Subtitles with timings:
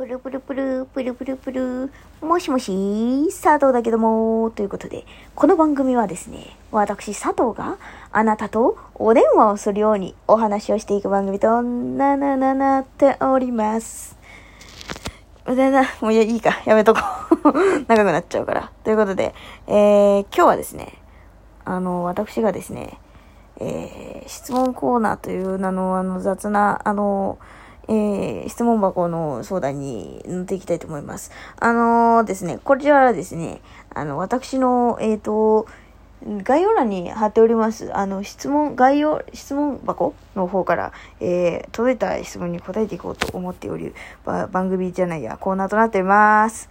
[0.00, 1.92] プルプルプル、プルプルプル、
[2.26, 7.76] もしもし、佐藤だけども、ということで、この番組はですね、私佐藤が
[8.10, 14.16] あなたとお電話をするようにお話をしていく番組とななななっております。
[15.44, 17.00] でな、もうい、いいか、やめとこ
[17.44, 17.50] う。
[17.86, 18.72] 長くなっちゃうから。
[18.84, 19.34] ということで、
[19.66, 20.94] えー、今日はですね、
[21.66, 22.98] あの、私がですね、
[23.58, 27.36] えー、質問コーナーという名の、あの、雑な、あの、
[27.90, 31.32] えー、質問箱の相談に乗っていきたいと思います。
[31.58, 33.60] あのー、ですね、こちらはですね、
[33.92, 35.66] あの、私の、えっ、と、
[36.24, 43.92] 概要欄に貼っております、あの、質問、概要、質問箱の方から、えー、届いた質問に答えていこうと思っており、
[44.24, 46.70] 番組じゃないや、コーナーとなっております。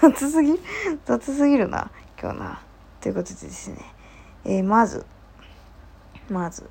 [0.00, 0.54] 雑すぎ
[1.04, 1.90] 雑すぎるな、
[2.22, 2.60] 今日な。
[3.00, 3.78] ということでですね、
[4.44, 5.04] えー、まず、
[6.30, 6.70] まず、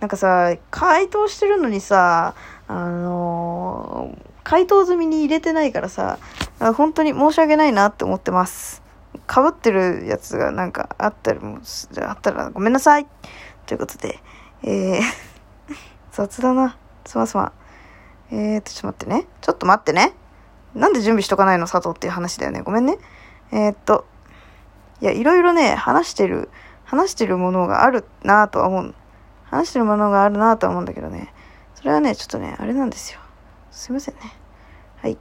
[0.00, 2.34] なんかさ、回答してるのにさ、
[2.72, 6.18] あのー回答済みに入れてないからさ、
[6.76, 8.82] 本当に申し訳ないなって思ってます。
[9.28, 11.58] 被ってるやつがなんかあったりも、
[12.00, 13.06] あったらごめんなさい。
[13.66, 14.18] ということで、
[14.64, 15.02] えー、
[16.10, 16.76] 雑だな。
[17.06, 17.52] すまんすま。
[18.32, 19.26] えーと、ちょっと待ってね。
[19.40, 20.14] ちょっと待ってね。
[20.74, 21.68] なんで準備しとかないの？
[21.68, 22.62] 佐藤っていう話だよね。
[22.62, 22.98] ごめんね。
[23.52, 24.06] えーっと、
[25.00, 26.50] いや、いろいろね、話してる、
[26.84, 28.94] 話してるものがあるなぁとは思う。
[29.44, 31.32] 話してるものがあるなぁとは思うんだけどね。
[31.80, 33.20] それはね、ちょっとね、あれなんですよ。
[33.70, 34.20] すいませんね。
[35.00, 35.16] はい。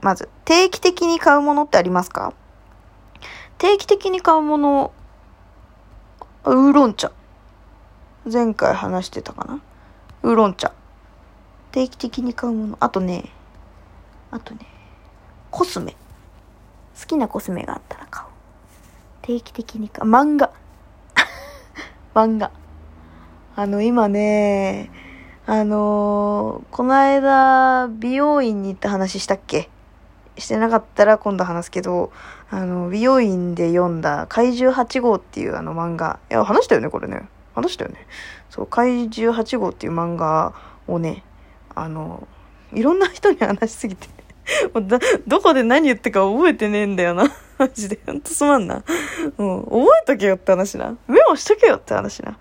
[0.00, 2.32] まず、定期的に買うものってありますか？
[3.58, 4.92] 定期的に買うもの、
[6.44, 7.10] ウーロン茶。
[8.32, 9.60] 前回話してたかな？
[10.22, 10.72] ウーロン茶。
[11.72, 12.76] 定期的に買うもの。
[12.78, 13.32] あとね、
[14.30, 14.60] あとね、
[15.50, 15.96] コスメ。
[17.00, 18.28] 好きなコスメがあったら買う。
[19.22, 20.10] 定期的に買う。
[20.10, 20.52] 漫画。
[22.14, 22.52] 漫画。
[23.56, 24.90] あの、今ね、
[25.48, 29.70] あのーこの間、美容院に行った話したっけ？
[30.36, 32.12] してなかったら今度話すけど、
[32.50, 36.18] あの、美容院で読んだ怪獣8号っていうあの漫画。
[36.30, 37.28] いや、話したよね、これね。
[37.54, 38.06] 話したよね。
[38.50, 40.52] そう、怪獣8号っていう漫画
[40.88, 41.22] をね、
[41.76, 42.26] あの、
[42.72, 44.08] いろんな人に話しすぎて、
[44.74, 44.98] もうだ
[45.28, 47.24] どこで何言ってか覚えてねえんだよな。
[47.58, 48.00] マジで。
[48.04, 48.82] ほんとすまんな。
[49.38, 50.96] うん、覚えとけよって話な。
[51.06, 52.36] メモしとけよって話な。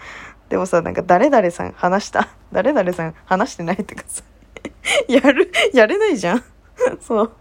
[0.50, 2.30] でもさ、なんか誰々さん話した。
[2.52, 4.24] 誰々さん話してないってかさ、
[5.08, 6.44] やる、やれないじゃん。
[7.02, 7.32] そう。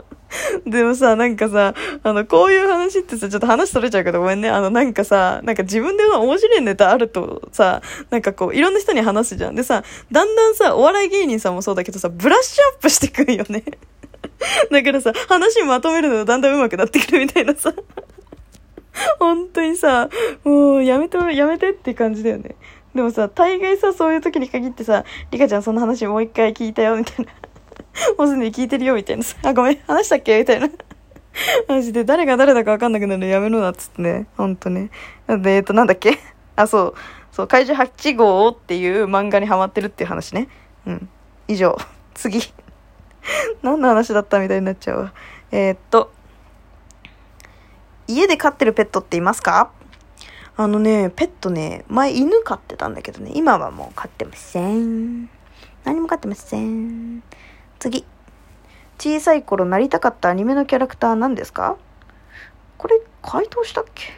[0.67, 4.49] でもさ、なんかさ、あの、こういう話ってさ、ちょっと話取れちゃうけどごめんね。
[4.49, 9.55] あの、なんかさ、なんか自分で面白いネタあるとさ、なんかこう、いろんな人に話すじゃん。
[9.55, 13.65] でさ、だんだんさ、お笑い芸人さんもそうだけどさ、ブラッシュアップしてくんよね。
[14.71, 17.73] だからさ、話まとめるのがだんだん上手くなってくるみたいなさ。
[19.19, 20.09] 本当にさ、
[20.45, 22.57] もうやめて、やめてって感じだよね。
[22.95, 27.33] でもさ、大概さ、そういう時に限ってさ、リカちゃんその話もう一回聞いたよ、みたいな。
[28.19, 29.37] もうすでに聞いてるよ、みたいなさ。
[29.43, 30.39] あ、ごめん、話したっけ？
[30.39, 30.69] みたいな。
[31.69, 34.27] マジで、誰が誰だか分かんなくなるのやめろな、っつってね。
[34.37, 34.91] ほんとね。
[35.27, 36.19] なんで、えっと、なんだっけ？
[36.57, 36.95] あ、そう。
[37.33, 40.49] そう、怪獣8号っていう漫画にハマってるっていう話ね。
[40.87, 41.09] うん。
[41.49, 41.77] 以上。
[42.15, 42.41] 次。
[43.63, 45.13] 何の話だったみたいになっちゃうわ。
[45.51, 46.13] えーっと、
[48.07, 49.71] 家で飼ってるペットっていますか？
[50.57, 55.29] あのね、ペットね、前犬飼ってたんだけどね、今はもう飼ってません。
[55.83, 57.23] 何も飼ってません。
[57.81, 58.05] 次。
[58.97, 61.77] 小さい頃なりたかったアニメのキャラクター何ですか？
[62.79, 64.13] これ、回答したっけ？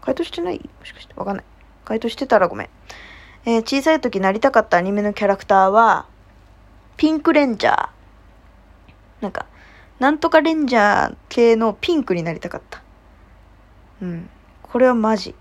[0.00, 0.60] 回答してない？
[0.78, 1.44] もしかしてわかんない。
[1.84, 2.68] 回答してたらごめん。
[3.44, 6.06] えー小さい時なりたかったアニメのキャラクターは、
[6.96, 7.88] ピンクレンジャー。
[9.20, 9.46] なんか、
[9.98, 12.80] なんとかレンジャー系のピンクになりたかった。
[14.00, 14.30] うん。
[14.72, 15.34] これはマジ。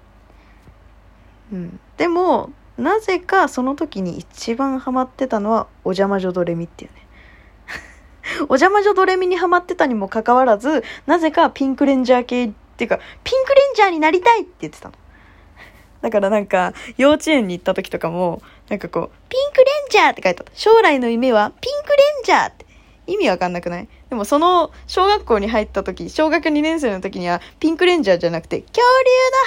[1.53, 1.79] うん。
[1.95, 7.07] でも、なぜかその時に一番ハマってたのは、お邪魔女ドレミっていうね。
[8.49, 14.95] お邪魔女ドレミにハマってたにもかかわらず、なぜかピンクレンジャー系っていうか、ピンクレンジャーになりたいって言ってたの。
[16.01, 20.51] だからなんか、幼稚園に行った時とかも、なんかこう、ピンクレンジャーって書いてあった。
[20.55, 22.65] 将来の夢はピンクレンジャーって。
[23.07, 23.87] 意味わかんなくない？
[24.11, 28.85] でもその、小学校に入った時、小学2年生の時には、ピンクレンジャーじゃなくて、恐竜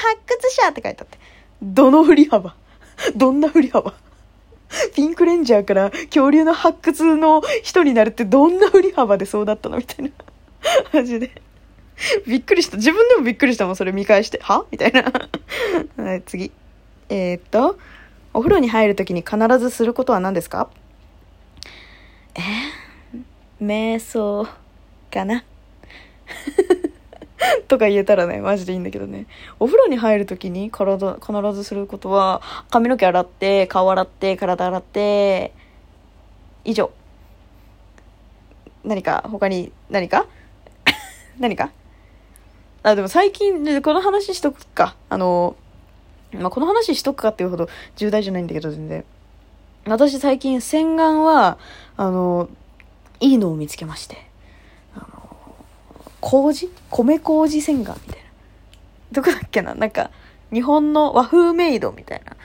[0.06, 1.18] の発掘者って書いてあって。
[1.62, 2.56] どの振り幅？
[3.14, 3.92] どんな振り幅？
[4.94, 9.76] ピンクレンジャーから恐竜の発掘の人になるってどんな振り幅でそうだったの？
[9.76, 10.10] みたいな。
[10.94, 11.42] マジで。
[12.26, 12.78] びっくりした。
[12.78, 14.38] 自分でもびっくりしたもん、それ見返して。
[14.42, 14.64] は？
[14.70, 15.12] みたいな。
[16.02, 16.50] はい、次。
[17.10, 17.78] えーっと、
[18.32, 20.70] お風呂に入るときに必ずすることは何ですか？
[22.34, 22.42] えー、
[23.62, 24.46] 瞑想
[25.10, 25.44] かな？
[27.68, 29.26] とか言えたらね、マジでいいんだけどね。
[29.60, 35.52] お風呂に入るときに体、必ずすることは、髪の毛洗って、顔洗って、体洗って、
[36.64, 36.90] 以上。
[38.84, 40.26] 何か他に何か？
[41.38, 41.70] 何か？
[42.82, 44.94] あ、でも最近、この話しとくか。
[45.08, 45.56] あの、
[46.32, 49.04] まあ、この話しとくかっていうほど重大じゃないんだけど、全然。
[49.86, 51.58] 私最近洗顔は、
[51.96, 52.48] あの、
[53.20, 54.26] いいのを見つけまして。
[54.94, 55.56] あの、
[56.20, 58.24] 麹米麹洗顔みたいな。
[59.12, 59.74] どこだっけな？
[59.74, 60.10] なんか、
[60.52, 62.36] 日本の和風メイドみたいな。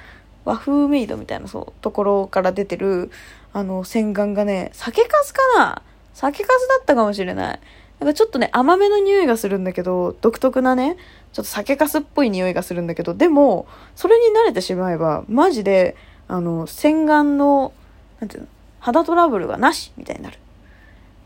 [0.45, 3.11] 和風メイドみたいな、そう、ところから出てる、
[3.53, 5.81] あの、洗顔がね、酒粕かな？
[6.13, 7.59] 酒粕だったかもしれない。
[7.99, 10.95] なんかちょっとね、甘めの匂いがするんだけど、独特なね、
[11.33, 17.73] ちょっと酒粕っぽい匂いがするんだけど、でも、それに慣れてしまえば、マジで、あの、洗顔の、
[18.21, 18.47] なんていうの、
[18.79, 20.39] 肌トラブルがなしみたいになる。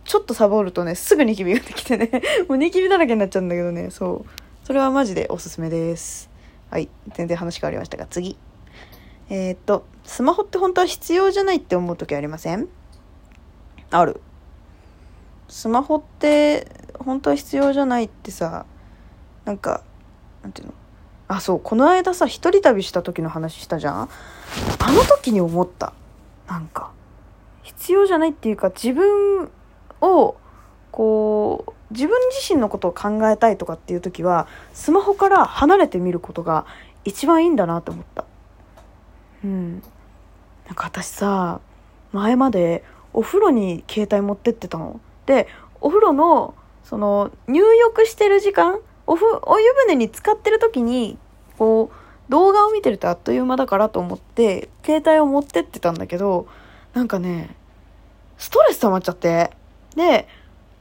[0.05, 2.09] ちょっとサボるとね、すぐニキビができてね、
[2.49, 4.65] もうニキビだらけになっちゃうんだけどね、そう。
[4.65, 6.29] それはマジでおすすめです。
[6.69, 6.89] はい。
[7.13, 8.37] 全然話変わりましたが、次。
[9.29, 12.67] えー、っと、スマホって本当は必要じゃないって思う時ありません？
[13.91, 14.19] ある。
[15.47, 16.67] スマホって
[16.99, 18.65] 本当は必要じゃないってさ
[19.45, 19.83] なんか
[20.41, 20.73] なんていうの？
[21.27, 24.09] あそうこの間さ一人旅した時の話したじゃん？
[24.79, 25.93] あの時に思った
[26.47, 26.91] なんか
[27.61, 29.51] 必要じゃないっていうか自分
[30.03, 30.37] を
[30.91, 36.65] こう自分自身のことを考えたいとかっていう時はスマホから離れてみることが
[37.05, 38.25] 一番いいんだなと思った。
[39.43, 39.81] うん。
[40.67, 41.61] なんか私さ
[42.11, 42.83] 前まで
[43.13, 44.99] お風呂に携帯持ってってたの。
[45.25, 45.47] で
[45.81, 46.53] お風呂の
[46.83, 51.17] その入浴してる時間おふお湯船に浸かってる時に
[51.57, 56.47] こう動画を見てるとあっという間だからと思って携帯を持ってってたんだけど
[56.93, 57.55] なんかね
[58.37, 59.51] ストレス溜まっちゃって。
[59.95, 60.27] で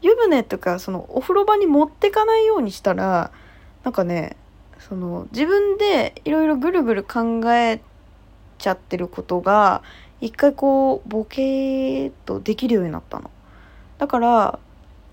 [0.01, 3.31] 湯船とかそのお風呂場に持ってかないようにしたら
[3.85, 4.37] なんかね
[4.79, 7.81] その自分でいろいろぐるぐる考え
[8.59, 9.83] ちゃってることが
[10.21, 13.31] 一回こうボケーっとできるようになったの。
[13.99, 14.59] だから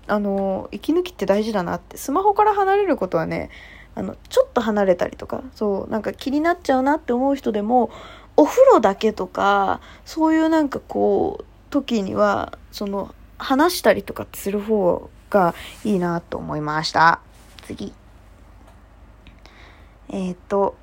[0.08, 3.50] あの息抜きって大事だなってスマホから離れることはね
[3.94, 7.90] あのちょっと離れたりとかそうなんか気になっちゃうなって思う人でも
[8.36, 15.54] お風呂だけとかそういうなんかこう時にはその話したりとかする方が
[15.84, 17.20] いいなと思いました。
[17.62, 17.92] 次。
[20.08, 20.76] えっ、と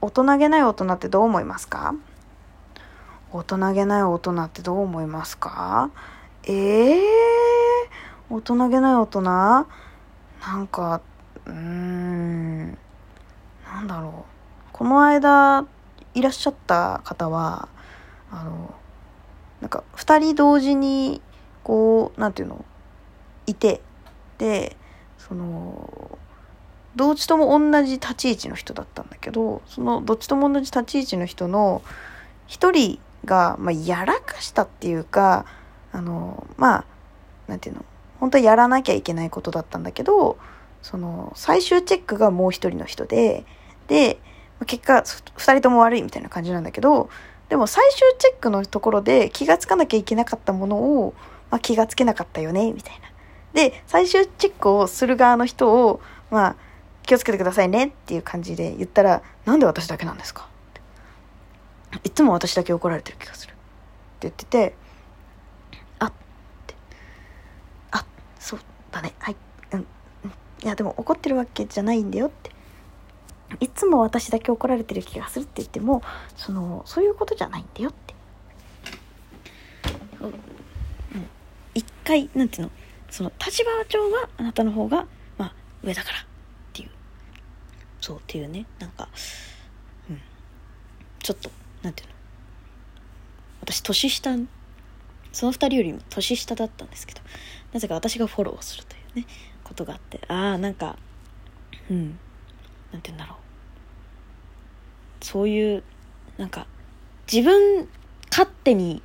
[0.00, 1.94] 大人げない大人ってどう思いますか？
[3.32, 5.90] 大人げない大人ってどう思いますか？
[6.44, 9.22] ええー、大人げない大人？
[9.22, 9.66] な
[10.56, 11.00] んか、
[11.46, 12.66] うーん、
[13.64, 14.12] なんだろう。
[14.72, 15.64] この間、
[16.14, 17.68] いらっしゃった方は、
[18.30, 18.74] あの、
[19.62, 21.22] なんか、二人同時に、
[21.64, 22.64] こう、なんていうの？
[23.46, 23.80] いて、
[24.36, 24.76] で、
[25.16, 26.18] その、
[26.96, 31.80] どっちとも同じ立ち位置の人だったんだけど、その、どっちとも同じ立ち位置の人の、
[32.46, 35.46] 一人が、まあ、やらかしたっていうか、
[35.92, 36.84] あの、まあ、
[37.46, 37.84] なんていうの、
[38.20, 40.38] 本当はやらなきゃいけないことだったんだけど、
[40.82, 43.44] その、最終チェックがもう一人の人で、
[43.86, 44.18] で、
[44.66, 45.02] 結果、
[45.36, 47.08] 二人とも悪いみたいな感じなんだけど、
[47.52, 51.12] でも最終チェックのところで気がつかなきゃいけなかったものを、
[51.50, 53.12] まあ、気がつけなかったよね、みたいな。
[53.52, 56.00] で、最終チェックをする側の人を、
[56.30, 56.56] まあ、
[57.02, 60.48] 気をつけてくださいねっていう感じで言ったら、なんで私だけなんですか？
[62.04, 63.52] いつも私だけ怒られてる気がする。
[63.52, 63.60] って
[64.22, 64.74] 言ってて、
[65.98, 66.12] あっ
[66.66, 66.74] て、
[67.90, 68.06] あ、
[68.40, 69.36] そうだね、はい、
[69.72, 69.84] うん、い
[70.66, 72.50] やでも怒ってるわけじゃないんだよって。
[73.62, 76.02] いつも私だけ怒られてる気がするって言っても、
[76.36, 78.14] その、そういうことじゃないんだよって。
[81.74, 82.70] 一回、なんていうの、
[83.08, 85.06] その立場上はあなたの方が、
[85.38, 85.54] まあ、
[85.84, 86.22] 上だからっ
[86.72, 86.90] ていう。
[88.00, 89.08] そうっていうね、なんか、
[90.10, 90.20] うん、
[91.22, 91.50] ちょっと
[91.82, 92.14] なんていうの？
[93.62, 94.36] 私年下
[95.32, 97.20] その2人よりも年下だったんですけど
[97.72, 99.26] なぜか私がフォローするというね
[99.62, 100.20] ことがあって。
[100.26, 100.96] ああなんか
[101.88, 102.18] うん。
[102.90, 103.38] なんて言うんだろう。
[105.22, 105.82] そういう
[106.36, 106.66] なんか
[107.32, 107.88] 自分
[108.30, 109.02] 勝手に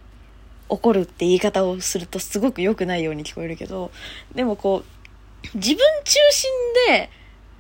[0.70, 3.92] 怒るって言い方をするとすごく良くないように聞こえるけど
[4.36, 6.52] でもこう自分中心
[6.90, 7.10] で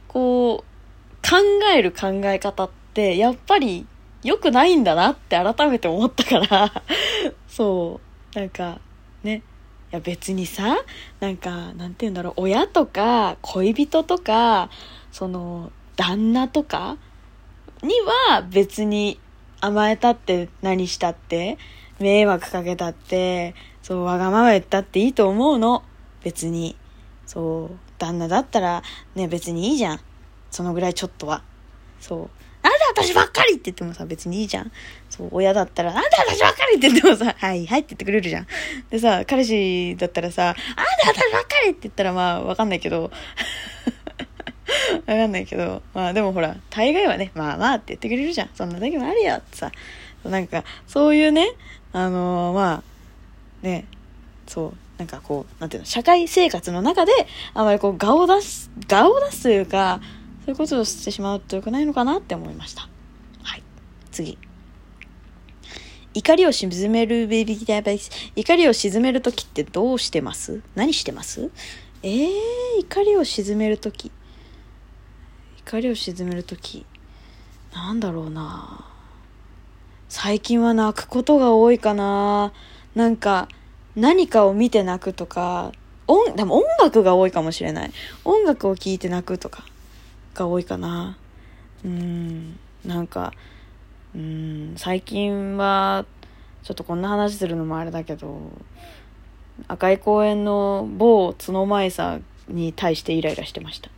[0.07, 1.37] こう考
[1.73, 3.85] える考え方ってやっぱり
[4.23, 6.83] 良くないんだなって改めて思ったから
[7.47, 8.01] そ
[8.35, 8.79] う、なんか、
[9.23, 9.43] ね。
[9.91, 10.77] いや別にさ、
[11.21, 14.69] なんか、なんて言うんだろう、親とか、恋人とか、
[15.11, 16.97] その、旦那とか
[17.83, 17.93] に
[18.29, 19.19] は別に
[19.61, 21.57] 甘えたって何したって、
[21.99, 25.83] 迷惑かけたって、そう、わがまま言ったっていいと思うの。
[26.23, 26.75] 別に。
[27.25, 28.83] そう、旦那だったら
[29.15, 29.99] ね、別にいいじゃん。
[30.51, 31.43] そのぐらいちょっとは。
[31.99, 32.29] そう。
[32.63, 34.71] あだ私ばっかりって言ってもさ、別にいいじゃん。
[35.09, 38.47] そう、親だったら、なんで私ばっかりって言ってもさ、はいはいって言ってくれるじゃん。
[38.89, 40.59] でさ、彼氏だったらさ、あんで
[41.05, 43.11] 私ばっかりって言ったらまあ、わかんないけど、
[45.05, 48.49] わかんないけど、まあでもほら、大概はね、まあまあって言ってくれるじゃん。
[48.53, 49.71] そんな時もあるよってさ、
[50.23, 51.47] なんか、そういうね、
[51.93, 53.85] あのー、まあ、ね、
[54.47, 57.11] そう、なんかこう、なんていうの、社会生活の中で、
[57.53, 60.01] あまりこう、顔を出す、顔を出すというか、
[60.45, 62.87] そういうことをしてしまうと良くないのかなって思いました。
[63.43, 63.63] はい。
[64.11, 64.37] 次。
[66.13, 68.09] 怒りを沈めるベビーダイバイス。
[68.35, 70.61] 怒りを沈めるときってどうしてます？
[70.73, 71.51] 何してます？
[72.01, 72.29] えー、
[72.79, 74.11] 怒りを沈めるとき。
[75.67, 76.85] 怒りを沈めるとき。
[77.73, 78.85] なんだろうな
[80.07, 82.53] 最近は泣くことが多いかな
[82.95, 83.49] なんか、
[83.93, 85.73] 何かを見て泣くとか、
[86.07, 87.91] 音、でも音楽が多いかもしれない。
[88.23, 89.65] 音楽を聴いて泣くとか
[90.33, 91.17] が多いかな。
[91.83, 93.33] うん、なんか、
[94.15, 96.05] うん、最近は、
[96.63, 98.53] ちょっとこんな話するのもあれだけど、
[99.67, 103.96] 赤い公園の某角舞さんに対してイライラしてました。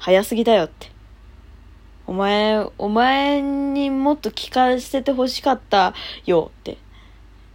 [0.00, 0.90] 早すぎだよって。
[2.06, 6.78] お前、お前にもっと聞かせてほしかったよって。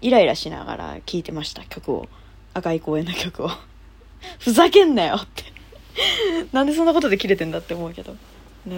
[0.01, 2.07] イライラしながら聴いてました、曲を。
[2.53, 3.49] 赤い公園の曲を。
[4.39, 5.43] ふざけんなよって
[6.51, 8.15] なんでそんなことで切れてんだって思うけど。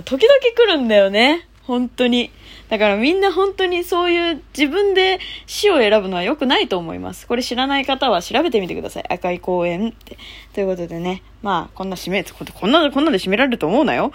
[0.05, 1.45] 時々来るんだよね。
[1.63, 2.31] 本当に。
[2.69, 7.27] だからみんな本当にそういう自分で死を選ぶのは良くないと思います。
[7.27, 9.05] これ知らない方は調べてみてください。
[9.09, 10.17] 赤い公園って。
[10.53, 11.23] ということでね。
[11.41, 14.11] まあ、こんな締め、こんな、こんなで締められると思うなよ。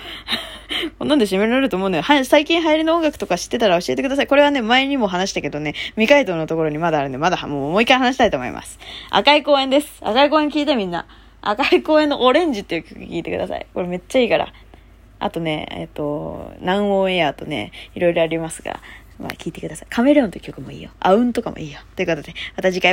[0.99, 2.03] こんなんで締められると思うのよ。
[2.03, 4.27] は最近流行りの音楽とか知ってたら教えてください。
[4.27, 8.79] これはね、前にも話したけどね、未回答のところにまだあるんで、まだもうもう一回話したいと思います。
[9.11, 10.01] 赤い公園です。
[10.03, 11.07] 赤い公園聞いてみんな。
[11.41, 13.67] 赤い公園のオレンジっていう曲聞いてください。
[13.73, 14.53] これめっちゃいいから。
[15.25, 18.81] あとね、えっ、と、南欧エアとね、いろいろありますが、
[19.21, 19.89] まあ聞いてください。
[19.89, 20.91] カメレオンという曲もいいよ。
[20.99, 21.79] アウンとかもいいよ。
[21.95, 22.91] ということで、また次回